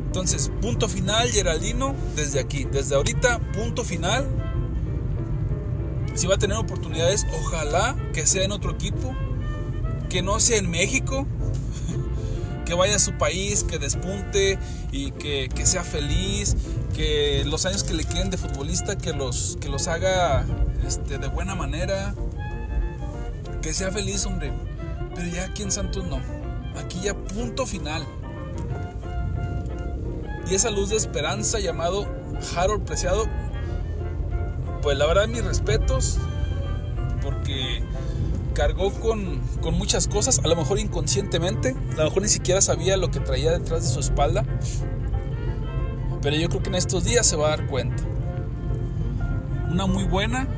Entonces, 0.06 0.52
punto 0.62 0.88
final, 0.88 1.32
Geraldino, 1.32 1.96
desde 2.14 2.38
aquí, 2.38 2.62
desde 2.62 2.94
ahorita, 2.94 3.40
punto 3.54 3.82
final 3.82 4.28
si 6.14 6.28
va 6.28 6.36
a 6.36 6.38
tener 6.38 6.58
oportunidades, 6.58 7.26
ojalá 7.42 7.96
que 8.12 8.24
sea 8.24 8.44
en 8.44 8.52
otro 8.52 8.70
equipo, 8.70 9.16
que 10.08 10.22
no 10.22 10.38
sea 10.38 10.58
en 10.58 10.70
México, 10.70 11.26
que 12.70 12.76
vaya 12.76 12.94
a 12.94 12.98
su 13.00 13.14
país, 13.14 13.64
que 13.64 13.80
despunte 13.80 14.56
y 14.92 15.10
que, 15.10 15.50
sea 15.66 15.82
feliz, 15.82 16.56
que 16.94 17.42
los 17.44 17.66
años 17.66 17.82
que 17.82 17.94
le 17.94 18.04
queden 18.04 18.30
de 18.30 18.36
futbolista, 18.36 18.96
que 18.96 19.12
los, 19.12 19.58
que 19.60 19.68
los 19.68 19.88
haga 19.88 20.44
este, 20.86 21.18
de 21.18 21.26
buena 21.26 21.56
manera, 21.56 22.14
que 23.60 23.74
sea 23.74 23.90
feliz, 23.90 24.24
hombre. 24.24 24.52
Pero 25.16 25.26
ya 25.26 25.46
aquí 25.46 25.64
en 25.64 25.72
Santos 25.72 26.04
no, 26.06 26.20
aquí 26.78 27.00
ya 27.02 27.14
punto 27.14 27.66
final. 27.66 28.06
Y 30.48 30.54
esa 30.54 30.70
luz 30.70 30.90
de 30.90 30.96
esperanza 30.96 31.58
llamado 31.58 32.06
Harold 32.54 32.84
Preciado 32.84 33.26
pues 34.80 34.96
la 34.96 35.06
verdad 35.06 35.26
mis 35.26 35.44
respetos, 35.44 36.18
porque 37.20 37.82
cargó 38.52 38.92
con, 38.92 39.40
muchas 39.72 40.08
cosas, 40.08 40.40
a 40.44 40.48
lo 40.48 40.56
mejor 40.56 40.78
inconscientemente, 40.78 41.74
a 41.92 41.96
lo 41.96 42.04
mejor 42.04 42.22
ni 42.22 42.28
siquiera 42.28 42.60
sabía 42.60 42.96
lo 42.96 43.10
que 43.10 43.20
traía 43.20 43.52
detrás 43.52 43.82
de 43.82 43.88
su 43.88 44.00
espalda, 44.00 44.44
Pero 46.22 46.36
yo 46.36 46.48
creo 46.48 46.62
que 46.62 46.68
en 46.68 46.74
estos 46.74 47.04
días 47.04 47.26
se 47.26 47.36
va 47.36 47.46
a 47.46 47.56
dar 47.56 47.66
cuenta. 47.66 48.02
Una 49.70 49.86
muy 49.86 50.04
buena. 50.04 50.48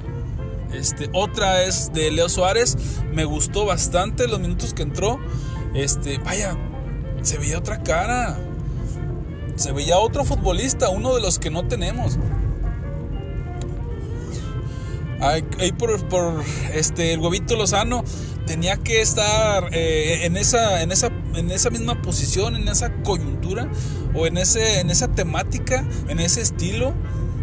Este, 0.72 1.10
otra 1.12 1.62
es 1.62 1.92
de 1.92 2.10
Leo 2.10 2.28
Suárez. 2.28 2.76
Me 3.12 3.24
gustó 3.24 3.66
bastante 3.66 4.26
los 4.26 4.40
minutos 4.40 4.74
que 4.74 4.82
entró. 4.82 5.20
Este, 5.74 6.18
vaya, 6.18 6.56
se 7.22 7.38
veía 7.38 7.58
otra 7.58 7.82
cara. 7.82 8.38
Se 9.54 9.70
veía 9.72 9.98
otro 9.98 10.24
futbolista, 10.24 10.88
uno 10.88 11.14
de 11.14 11.20
los 11.20 11.38
que 11.38 11.50
no 11.50 11.68
tenemos. 11.68 12.18
Ahí, 15.22 15.42
por, 15.78 16.08
por, 16.08 16.42
este 16.74 17.12
el 17.12 17.20
huevito 17.20 17.54
Lozano 17.54 18.02
tenía 18.44 18.76
que 18.76 19.00
estar 19.00 19.68
eh, 19.72 20.26
en, 20.26 20.36
esa, 20.36 20.82
en, 20.82 20.90
esa, 20.90 21.10
en 21.36 21.52
esa 21.52 21.70
misma 21.70 22.02
posición, 22.02 22.56
en 22.56 22.66
esa 22.66 22.92
coyuntura 23.04 23.70
o 24.14 24.26
en, 24.26 24.36
ese, 24.36 24.80
en 24.80 24.90
esa 24.90 25.06
temática, 25.06 25.86
en 26.08 26.18
ese 26.18 26.40
estilo 26.40 26.92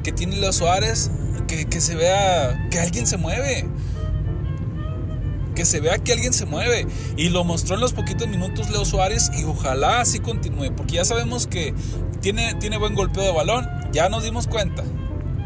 que 0.04 0.12
tiene 0.12 0.36
Leo 0.36 0.52
Suárez, 0.52 1.10
que, 1.48 1.80
se 1.80 1.96
vea 1.96 2.68
que 2.70 2.80
alguien 2.80 3.08
se 3.08 3.18
mueve 3.18 3.66
que 5.56 5.66
se 5.66 5.80
vea 5.80 5.98
que 5.98 6.14
alguien 6.14 6.34
se 6.34 6.46
mueve. 6.46 6.86
Y 7.18 7.30
lo 7.30 7.44
mostró 7.44 7.76
en 7.76 7.82
los 7.82 7.94
poquitos 7.94 8.28
minutos 8.28 8.70
Leo 8.70 8.84
Suárez 8.84 9.32
y 9.38 9.46
ojalá 9.46 10.02
así 10.02 10.20
continúe, 10.20 10.74
porque 10.76 10.96
ya 10.96 11.06
sabemos 11.06 11.48
que 11.48 11.74
tiene, 12.22 12.56
tiene 12.56 12.78
buen 12.78 12.94
golpeo 12.94 13.24
de 13.24 13.32
balón, 13.32 13.68
ya 13.94 14.10
nos 14.10 14.24
dimos 14.24 14.48
cuenta. 14.48 14.84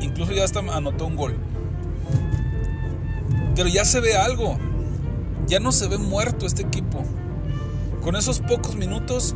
Incluso 0.02 0.34
ya 0.34 0.44
hasta 0.44 0.60
anotó 0.60 1.06
un 1.06 1.16
gol. 1.16 1.53
Pero 3.56 3.70
ya 3.70 3.86
se 3.86 4.00
ve 4.00 4.16
algo. 4.16 4.58
Ya 5.48 5.60
no 5.60 5.72
se 5.72 5.88
ve 5.88 5.98
muerto 5.98 6.46
este 6.46 6.64
equipo. 6.64 7.04
Con 8.02 8.16
esos 8.16 8.40
pocos 8.40 8.76
minutos 8.76 9.36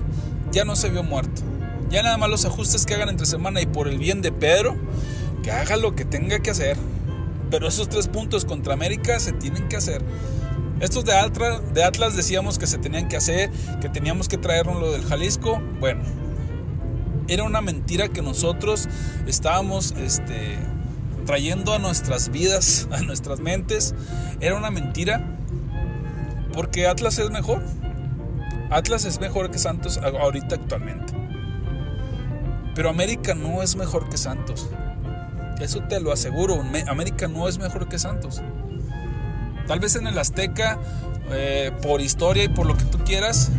ya 0.51 0.65
no 0.65 0.75
se 0.75 0.89
vio 0.89 1.03
muerto. 1.03 1.41
Ya 1.89 2.03
nada 2.03 2.17
más 2.17 2.29
los 2.29 2.45
ajustes 2.45 2.85
que 2.85 2.95
hagan 2.95 3.09
entre 3.09 3.25
semana 3.25 3.61
y 3.61 3.65
por 3.65 3.87
el 3.87 3.97
bien 3.97 4.21
de 4.21 4.31
Pedro, 4.31 4.75
que 5.43 5.51
haga 5.51 5.77
lo 5.77 5.95
que 5.95 6.05
tenga 6.05 6.39
que 6.39 6.51
hacer. 6.51 6.77
Pero 7.49 7.67
esos 7.67 7.87
tres 7.87 8.07
puntos 8.07 8.43
contra 8.43 8.73
América 8.73 9.19
se 9.19 9.31
tienen 9.31 9.69
que 9.69 9.77
hacer. 9.77 10.01
Estos 10.79 11.05
de 11.05 11.13
Atlas, 11.13 11.73
de 11.73 11.83
Atlas 11.83 12.15
decíamos 12.15 12.59
que 12.59 12.67
se 12.67 12.77
tenían 12.77 13.07
que 13.07 13.17
hacer, 13.17 13.49
que 13.81 13.89
teníamos 13.89 14.27
que 14.27 14.37
traernos 14.37 14.79
lo 14.79 14.91
del 14.91 15.03
Jalisco. 15.03 15.61
Bueno, 15.79 16.03
era 17.27 17.43
una 17.43 17.61
mentira 17.61 18.09
que 18.09 18.21
nosotros 18.21 18.87
estábamos 19.25 19.93
este, 19.97 20.57
trayendo 21.27 21.73
a 21.73 21.77
nuestras 21.79 22.29
vidas, 22.29 22.87
a 22.91 23.01
nuestras 23.01 23.39
mentes. 23.39 23.93
Era 24.39 24.55
una 24.55 24.71
mentira 24.71 25.37
porque 26.53 26.87
Atlas 26.87 27.19
es 27.19 27.29
mejor. 27.29 27.61
Atlas 28.71 29.05
es 29.05 29.19
mejor 29.19 29.51
que 29.51 29.59
Santos 29.59 29.97
ahorita 29.97 30.55
actualmente. 30.55 31.13
Pero 32.73 32.89
América 32.89 33.35
no 33.35 33.61
es 33.61 33.75
mejor 33.75 34.09
que 34.09 34.17
Santos. 34.17 34.69
Eso 35.59 35.81
te 35.83 35.99
lo 35.99 36.11
aseguro. 36.11 36.63
América 36.87 37.27
no 37.27 37.47
es 37.47 37.59
mejor 37.59 37.87
que 37.87 37.99
Santos. 37.99 38.41
Tal 39.67 39.79
vez 39.79 39.95
en 39.95 40.07
el 40.07 40.17
Azteca, 40.17 40.79
eh, 41.31 41.71
por 41.81 42.01
historia 42.01 42.45
y 42.45 42.49
por 42.49 42.65
lo 42.65 42.77
que 42.77 42.85
tú 42.85 42.99
quieras, 42.99 43.51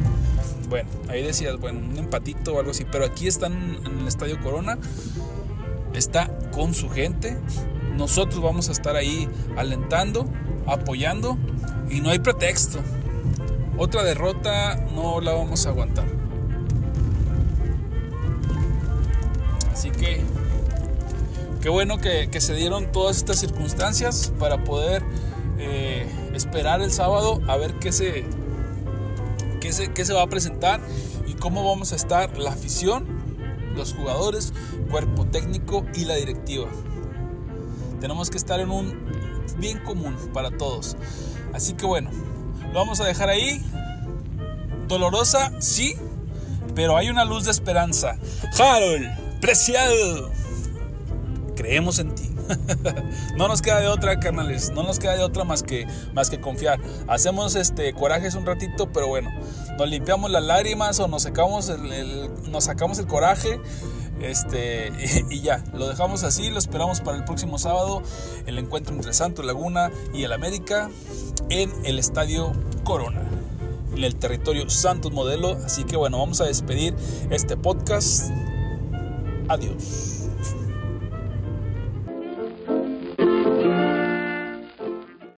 bueno, 0.68 0.88
ahí 1.08 1.22
decías, 1.22 1.56
bueno, 1.56 1.80
un 1.80 1.98
empatito 1.98 2.54
o 2.54 2.58
algo 2.58 2.70
así, 2.70 2.84
pero 2.90 3.04
aquí 3.04 3.26
están 3.26 3.78
en 3.84 4.00
el 4.00 4.08
Estadio 4.08 4.40
Corona, 4.40 4.78
está 5.94 6.37
con 6.52 6.74
su 6.74 6.88
gente, 6.88 7.38
nosotros 7.96 8.42
vamos 8.42 8.68
a 8.68 8.72
estar 8.72 8.96
ahí 8.96 9.28
alentando, 9.56 10.26
apoyando 10.66 11.36
y 11.90 12.00
no 12.00 12.10
hay 12.10 12.18
pretexto. 12.18 12.78
Otra 13.76 14.02
derrota 14.02 14.76
no 14.94 15.20
la 15.20 15.32
vamos 15.32 15.66
a 15.66 15.70
aguantar. 15.70 16.06
Así 19.72 19.90
que 19.90 20.22
qué 21.60 21.68
bueno 21.68 21.98
que, 21.98 22.28
se 22.40 22.54
dieron 22.54 22.90
todas 22.90 23.16
estas 23.16 23.38
circunstancias 23.38 24.32
para 24.38 24.64
poder 24.64 25.02
eh, 25.58 26.06
esperar 26.34 26.80
el 26.82 26.90
sábado 26.90 27.40
a 27.46 27.56
ver 27.56 27.74
qué 27.74 27.92
se, 27.92 28.24
qué 29.60 29.72
se, 29.72 29.92
qué 29.92 30.04
se 30.04 30.12
va 30.12 30.22
a 30.22 30.26
presentar 30.26 30.80
y 31.26 31.34
cómo 31.34 31.64
vamos 31.64 31.92
a 31.92 31.96
estar 31.96 32.36
la 32.38 32.50
afición, 32.50 33.06
los 33.78 33.94
jugadores, 33.94 34.52
cuerpo 34.90 35.24
técnico 35.24 35.86
y 35.94 36.04
la 36.04 36.16
directiva. 36.16 36.68
Tenemos 38.00 38.28
que 38.28 38.36
estar 38.36 38.60
en 38.60 38.70
un 38.70 38.94
bien 39.58 39.78
común 39.78 40.16
para 40.34 40.50
todos. 40.50 40.96
Así 41.54 41.72
que 41.72 41.86
bueno, 41.86 42.10
lo 42.72 42.78
vamos 42.78 43.00
a 43.00 43.06
dejar 43.06 43.30
ahí. 43.30 43.64
Dolorosa, 44.86 45.52
sí, 45.60 45.94
pero 46.74 46.96
hay 46.96 47.08
una 47.08 47.24
luz 47.24 47.44
de 47.44 47.50
esperanza. 47.50 48.18
Harold, 48.58 49.40
preciado, 49.40 50.30
creemos 51.56 51.98
en 51.98 52.14
ti. 52.14 52.30
no 53.36 53.48
nos 53.48 53.62
queda 53.62 53.80
de 53.80 53.88
otra, 53.88 54.18
carnales. 54.20 54.70
No 54.70 54.82
nos 54.82 54.98
queda 54.98 55.16
de 55.16 55.22
otra 55.22 55.44
más 55.44 55.62
que, 55.62 55.86
más 56.14 56.30
que 56.30 56.40
confiar. 56.40 56.80
Hacemos 57.06 57.54
este 57.54 57.92
corajes 57.92 58.34
un 58.34 58.46
ratito, 58.46 58.90
pero 58.92 59.08
bueno, 59.08 59.30
nos 59.78 59.88
limpiamos 59.88 60.30
las 60.30 60.42
lágrimas 60.42 60.98
o 61.00 61.08
nos 61.08 61.22
sacamos 61.22 61.68
el, 61.68 62.30
nos 62.50 62.64
sacamos 62.64 62.98
el 62.98 63.06
coraje. 63.06 63.60
Este, 64.20 64.92
y, 65.30 65.40
ya, 65.40 65.62
lo 65.72 65.88
dejamos 65.88 66.24
así, 66.24 66.50
lo 66.50 66.58
esperamos 66.58 67.00
para 67.00 67.16
el 67.16 67.24
próximo 67.24 67.58
sábado, 67.58 68.02
el 68.46 68.58
encuentro 68.58 68.94
entre 68.94 69.12
Santos 69.12 69.44
Laguna 69.44 69.90
y 70.12 70.24
el 70.24 70.32
América 70.32 70.90
en 71.50 71.72
el 71.84 71.98
Estadio 71.98 72.52
Corona, 72.84 73.22
en 73.94 74.04
el 74.04 74.16
territorio 74.16 74.68
Santos 74.70 75.12
Modelo. 75.12 75.58
Así 75.64 75.84
que 75.84 75.96
bueno, 75.96 76.18
vamos 76.18 76.40
a 76.40 76.44
despedir 76.44 76.94
este 77.30 77.56
podcast. 77.56 78.30
Adiós. 79.48 80.17